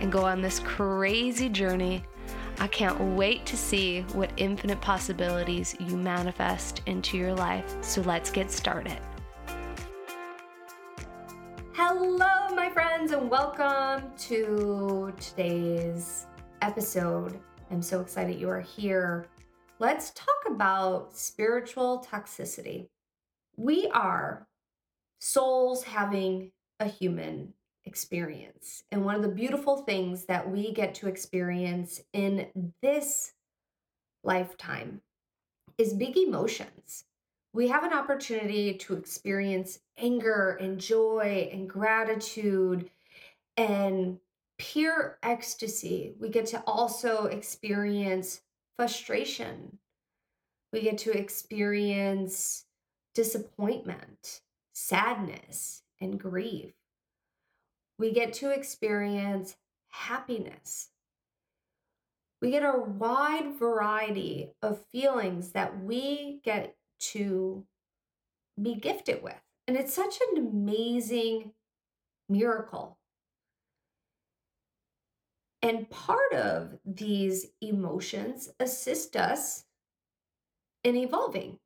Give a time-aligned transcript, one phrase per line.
[0.00, 2.02] and go on this crazy journey.
[2.58, 7.76] I can't wait to see what infinite possibilities you manifest into your life.
[7.82, 8.98] So let's get started.
[11.72, 16.26] Hello, my friends, and welcome to today's
[16.60, 17.38] episode.
[17.70, 19.26] I'm so excited you are here.
[19.78, 22.88] Let's talk about spiritual toxicity.
[23.56, 24.46] We are
[25.20, 28.84] souls having a human experience.
[28.90, 33.32] And one of the beautiful things that we get to experience in this
[34.22, 35.00] lifetime
[35.78, 37.04] is big emotions.
[37.52, 42.90] We have an opportunity to experience anger and joy and gratitude
[43.56, 44.18] and
[44.58, 46.14] pure ecstasy.
[46.20, 48.42] We get to also experience
[48.76, 49.78] frustration.
[50.72, 52.66] We get to experience
[53.14, 54.42] disappointment,
[54.72, 56.72] sadness, and grief
[58.00, 59.56] we get to experience
[59.88, 60.88] happiness.
[62.40, 66.76] We get a wide variety of feelings that we get
[67.12, 67.66] to
[68.60, 69.38] be gifted with.
[69.68, 71.52] And it's such an amazing
[72.26, 72.98] miracle.
[75.60, 79.64] And part of these emotions assist us
[80.82, 81.58] in evolving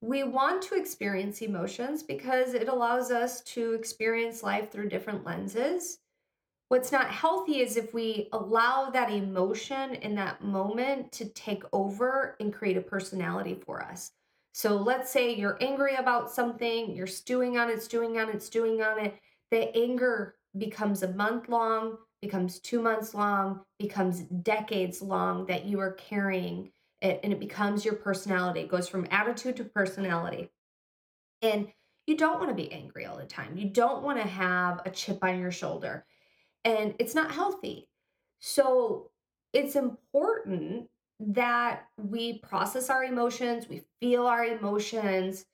[0.00, 5.98] we want to experience emotions because it allows us to experience life through different lenses.
[6.68, 12.36] What's not healthy is if we allow that emotion in that moment to take over
[12.40, 14.12] and create a personality for us.
[14.52, 18.82] So let's say you're angry about something, you're stewing on it, stewing on it, stewing
[18.82, 19.16] on it.
[19.50, 25.78] The anger becomes a month long, becomes two months long, becomes decades long that you
[25.80, 28.60] are carrying it, and it becomes your personality.
[28.60, 30.50] It goes from attitude to personality.
[31.42, 31.68] And
[32.06, 33.56] you don't want to be angry all the time.
[33.56, 36.04] You don't want to have a chip on your shoulder.
[36.64, 37.88] And it's not healthy.
[38.40, 39.10] So
[39.52, 40.88] it's important
[41.20, 45.46] that we process our emotions, we feel our emotions.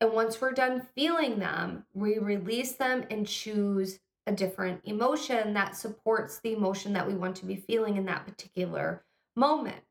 [0.00, 5.76] And once we're done feeling them, we release them and choose a different emotion that
[5.76, 9.04] supports the emotion that we want to be feeling in that particular
[9.36, 9.82] moment.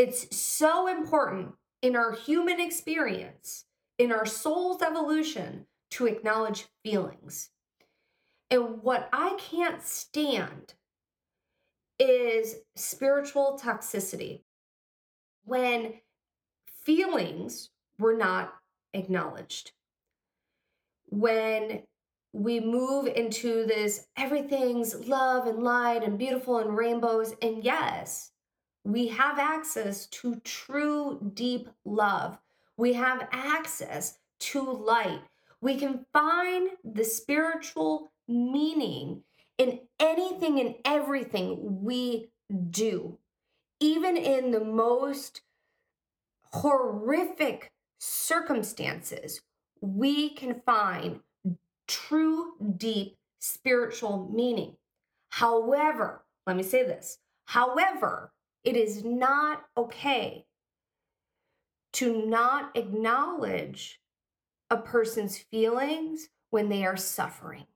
[0.00, 3.66] It's so important in our human experience,
[3.98, 7.50] in our soul's evolution, to acknowledge feelings.
[8.50, 10.72] And what I can't stand
[11.98, 14.44] is spiritual toxicity
[15.44, 16.00] when
[16.82, 17.68] feelings
[17.98, 18.54] were not
[18.94, 19.72] acknowledged.
[21.10, 21.82] When
[22.32, 28.29] we move into this everything's love and light and beautiful and rainbows, and yes,
[28.84, 32.38] we have access to true deep love.
[32.76, 35.20] We have access to light.
[35.60, 39.22] We can find the spiritual meaning
[39.58, 42.30] in anything and everything we
[42.70, 43.18] do,
[43.78, 45.42] even in the most
[46.52, 49.42] horrific circumstances.
[49.82, 51.20] We can find
[51.86, 54.76] true, deep spiritual meaning.
[55.28, 57.18] However, let me say this.
[57.44, 58.32] However,
[58.64, 60.46] it is not okay
[61.94, 64.00] to not acknowledge
[64.70, 67.66] a person's feelings when they are suffering.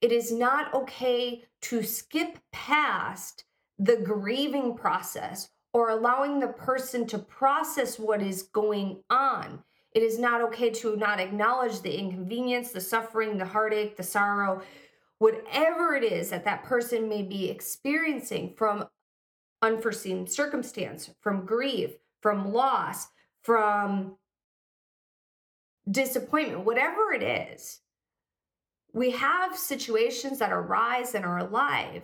[0.00, 3.44] It is not okay to skip past
[3.78, 9.62] the grieving process or allowing the person to process what is going on.
[9.92, 14.62] It is not okay to not acknowledge the inconvenience, the suffering, the heartache, the sorrow,
[15.18, 18.86] whatever it is that that person may be experiencing from
[19.62, 23.08] unforeseen circumstance, from grief, from loss,
[23.42, 24.16] from
[25.90, 27.80] disappointment, whatever it is.
[28.92, 32.02] We have situations that arise in our life,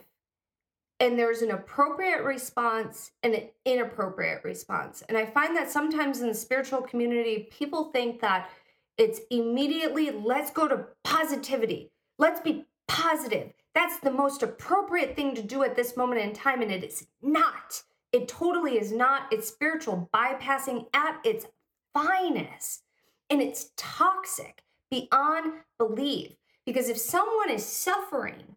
[1.00, 5.02] and there's an appropriate response and an inappropriate response.
[5.08, 8.50] And I find that sometimes in the spiritual community, people think that
[8.96, 13.52] it's immediately let's go to positivity, let's be positive.
[13.74, 17.06] That's the most appropriate thing to do at this moment in time, and it is
[17.20, 17.82] not.
[18.12, 19.32] It totally is not.
[19.32, 21.46] It's spiritual bypassing at its
[21.92, 22.84] finest,
[23.28, 26.36] and it's toxic beyond belief.
[26.64, 28.56] Because if someone is suffering,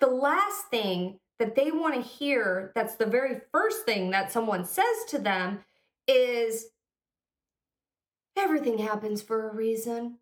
[0.00, 4.64] the last thing that they want to hear, that's the very first thing that someone
[4.64, 5.60] says to them,
[6.06, 6.66] is
[8.36, 10.18] everything happens for a reason.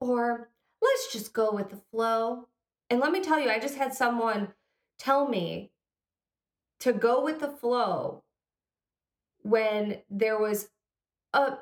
[0.00, 2.46] Or let's just go with the flow.
[2.90, 4.48] And let me tell you, I just had someone
[4.98, 5.70] tell me
[6.80, 8.24] to go with the flow
[9.42, 10.68] when there was
[11.32, 11.52] a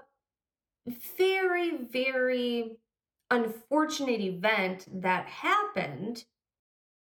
[1.19, 2.79] very, very
[3.31, 6.25] unfortunate event that happened.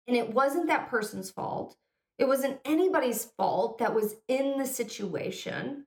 [0.08, 1.78] And it wasn't that person's fault.
[2.18, 5.86] It wasn't anybody's fault that was in the situation.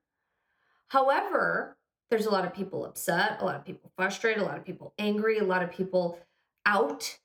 [0.89, 1.77] However,
[2.09, 4.95] there's a lot of people upset, a lot of people frustrated, a lot of people
[4.99, 6.19] angry, a lot of people
[6.65, 7.19] out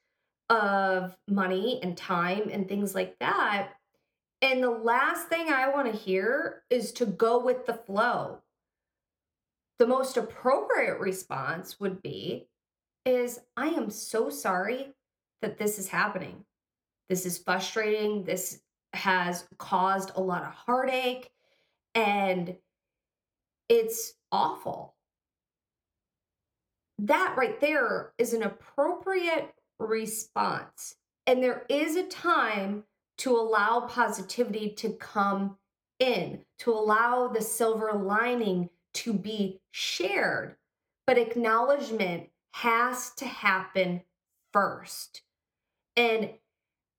[0.50, 3.70] of money and time and things like that.
[4.42, 8.40] And the last thing I want to hear is to go with the flow.
[9.80, 12.48] The most appropriate response would be
[13.06, 14.94] is I am so sorry
[15.42, 16.46] that this is happening.
[17.10, 18.24] This is frustrating.
[18.24, 18.62] This
[18.94, 21.32] has caused a lot of heartache
[21.96, 22.56] and
[23.70, 24.96] it's awful.
[27.00, 30.96] That right there is an appropriate response.
[31.26, 32.84] And there is a time
[33.20, 35.58] to allow positivity to come
[36.00, 40.56] in, to allow the silver lining to be shared.
[41.06, 44.02] But acknowledgement has to happen
[44.54, 45.22] first.
[45.96, 46.32] And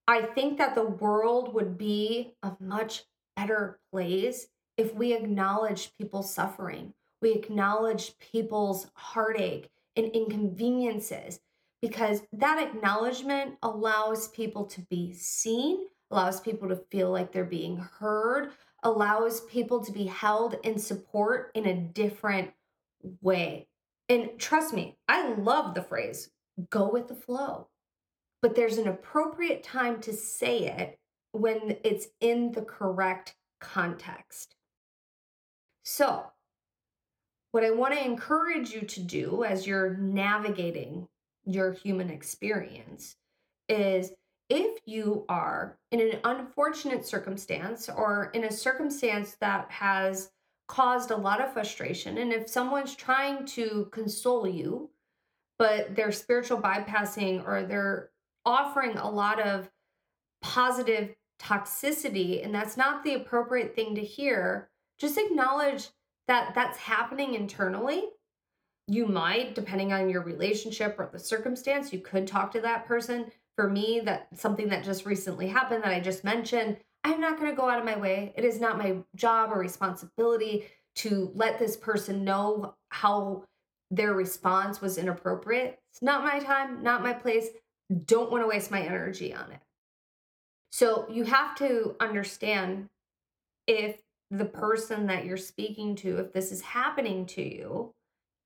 [0.07, 3.05] I think that the world would be a much
[3.37, 4.49] better place
[4.79, 11.41] if we acknowledge people's suffering, we acknowledge people's heartache and inconveniences,
[11.81, 17.77] because that acknowledgement allows people to be seen, allows people to feel like they're being
[17.77, 18.51] heard,
[18.83, 22.51] allows people to be held in support in a different
[23.21, 23.69] way.
[24.09, 26.31] And trust me, I love the phrase
[26.71, 27.69] go with the flow,
[28.43, 30.99] but there's an appropriate time to say it
[31.33, 34.57] when it's in the correct context.
[35.85, 36.25] So,
[37.53, 41.09] what I want to encourage you to do as you're navigating
[41.49, 43.17] your human experience
[43.69, 44.13] is
[44.51, 50.31] if you are in an unfortunate circumstance or in a circumstance that has
[50.69, 54.91] caused a lot of frustration, and if someone's trying to console you,
[55.59, 58.11] but they're spiritual bypassing or they're
[58.45, 59.71] offering a lot of
[60.43, 64.69] positive toxicity, and that's not the appropriate thing to hear,
[64.99, 65.89] just acknowledge
[66.27, 68.05] that that's happening internally.
[68.89, 73.31] You might, depending on your relationship or the circumstance, you could talk to that person.
[73.55, 77.51] For me, that something that just recently happened that I just mentioned, I'm not going
[77.51, 78.33] to go out of my way.
[78.37, 83.45] It is not my job or responsibility to let this person know how
[83.91, 85.79] their response was inappropriate.
[85.93, 87.49] It's not my time, not my place.
[88.07, 89.61] Don't want to waste my energy on it.
[90.71, 92.89] So you have to understand
[93.67, 94.01] if
[94.31, 97.93] the person that you're speaking to, if this is happening to you,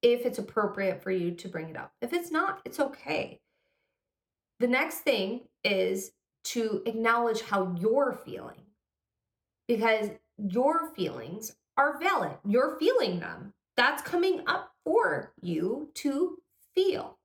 [0.02, 1.92] if it's appropriate for you to bring it up.
[2.02, 3.40] If it's not, it's okay.
[4.58, 6.12] The next thing is
[6.44, 8.62] to acknowledge how you're feeling
[9.68, 12.32] because your feelings are valid.
[12.44, 13.54] You're feeling them.
[13.76, 16.38] That's coming up for you to
[16.74, 17.18] feel.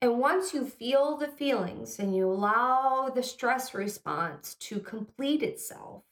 [0.00, 6.02] And once you feel the feelings and you allow the stress response to complete itself,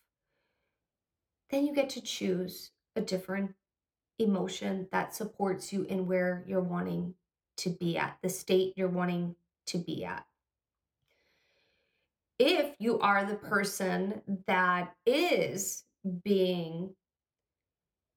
[1.51, 3.55] then you get to choose a different
[4.21, 7.15] emotion that supports you in where you're wanting
[7.59, 9.35] to be at, the state you're wanting
[9.67, 10.25] to be at.
[12.39, 15.85] If you are the person that is
[16.25, 16.95] being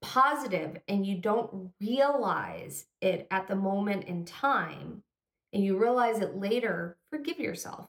[0.02, 5.04] positive and you don't realize it at the moment in time
[5.52, 7.88] and you realize it later, forgive yourself.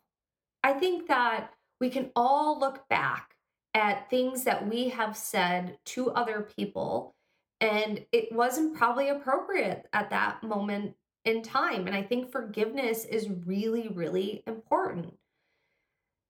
[0.63, 3.37] I think that we can all look back
[3.75, 7.14] at things that we have said to other people
[7.65, 10.95] and it wasn't probably appropriate at that moment
[11.25, 15.15] in time and i think forgiveness is really really important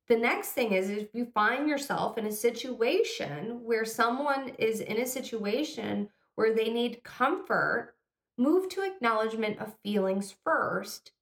[0.08, 4.98] the next thing is if you find yourself in a situation where someone is in
[4.98, 7.94] a situation where they need comfort
[8.36, 11.12] move to acknowledgement of feelings first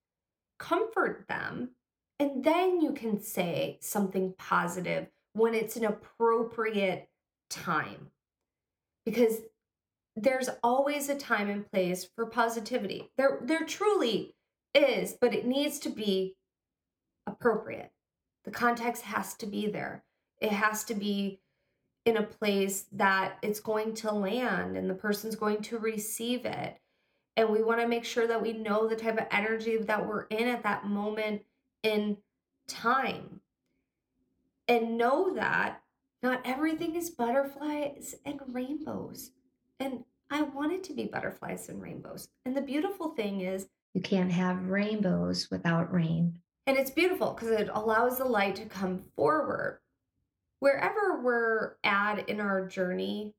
[0.58, 1.70] comfort them
[2.22, 7.08] and then you can say something positive when it's an appropriate
[7.50, 8.12] time.
[9.04, 9.40] Because
[10.16, 13.10] there's always a time and place for positivity.
[13.16, 14.34] There there truly
[14.74, 16.36] is, but it needs to be
[17.26, 17.92] appropriate.
[18.44, 20.04] The context has to be there.
[20.40, 21.40] It has to be
[22.04, 26.78] in a place that it's going to land and the person's going to receive it.
[27.36, 30.24] And we want to make sure that we know the type of energy that we're
[30.24, 31.42] in at that moment
[31.82, 32.18] in
[32.66, 33.40] time.
[34.68, 35.82] And know that
[36.22, 39.30] not everything is butterflies and rainbows.
[39.80, 42.28] And I want it to be butterflies and rainbows.
[42.44, 46.38] And the beautiful thing is, you can't have rainbows without rain.
[46.66, 49.80] And it's beautiful because it allows the light to come forward.
[50.60, 53.34] Wherever we're at in our journey,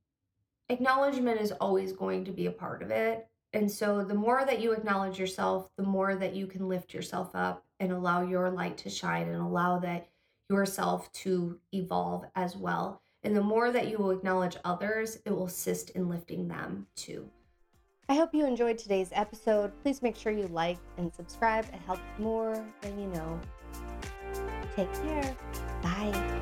[0.69, 3.27] acknowledgement is always going to be a part of it.
[3.53, 7.31] And so the more that you acknowledge yourself, the more that you can lift yourself
[7.33, 10.09] up and allow your light to shine and allow that
[10.49, 13.02] yourself to evolve as well.
[13.23, 17.29] And the more that you will acknowledge others, it will assist in lifting them too.
[18.09, 19.71] I hope you enjoyed today's episode.
[19.81, 21.65] Please make sure you like and subscribe.
[21.65, 23.39] It helps more than you know.
[24.75, 25.35] Take care.
[25.81, 26.41] Bye.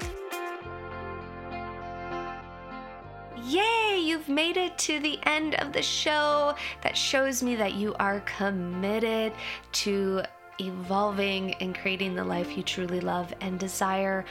[3.43, 6.55] Yay, you've made it to the end of the show.
[6.81, 9.33] That shows me that you are committed
[9.73, 10.23] to
[10.61, 14.25] evolving and creating the life you truly love and desire.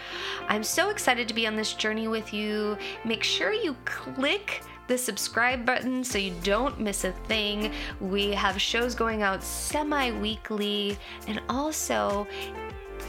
[0.48, 2.78] I'm so excited to be on this journey with you.
[3.04, 7.72] Make sure you click the subscribe button so you don't miss a thing.
[8.00, 12.26] We have shows going out semi weekly, and also